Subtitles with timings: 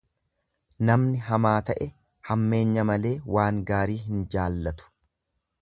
[0.89, 1.87] Namni hamaa ta'e
[2.31, 4.93] hammeenya malee waan gaarii hin jaallatu.